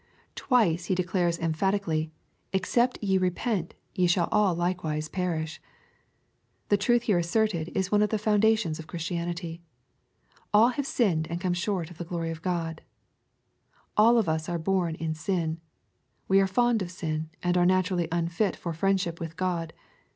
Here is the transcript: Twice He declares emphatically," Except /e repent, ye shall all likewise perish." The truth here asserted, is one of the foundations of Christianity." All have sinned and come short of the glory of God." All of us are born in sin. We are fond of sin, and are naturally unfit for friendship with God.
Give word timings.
Twice 0.33 0.85
He 0.85 0.95
declares 0.95 1.37
emphatically," 1.37 2.11
Except 2.53 2.99
/e 3.03 3.21
repent, 3.21 3.75
ye 3.93 4.07
shall 4.07 4.29
all 4.31 4.55
likewise 4.55 5.07
perish." 5.09 5.61
The 6.69 6.75
truth 6.77 7.03
here 7.03 7.19
asserted, 7.19 7.69
is 7.75 7.91
one 7.91 8.01
of 8.01 8.09
the 8.09 8.17
foundations 8.17 8.79
of 8.79 8.87
Christianity." 8.87 9.61
All 10.55 10.69
have 10.69 10.87
sinned 10.87 11.27
and 11.29 11.39
come 11.39 11.53
short 11.53 11.91
of 11.91 11.99
the 11.99 12.03
glory 12.03 12.31
of 12.31 12.41
God." 12.41 12.81
All 13.95 14.17
of 14.17 14.27
us 14.27 14.49
are 14.49 14.57
born 14.57 14.95
in 14.95 15.13
sin. 15.13 15.59
We 16.27 16.39
are 16.39 16.47
fond 16.47 16.81
of 16.81 16.89
sin, 16.89 17.29
and 17.43 17.55
are 17.55 17.67
naturally 17.67 18.07
unfit 18.11 18.55
for 18.55 18.73
friendship 18.73 19.19
with 19.19 19.37
God. 19.37 19.71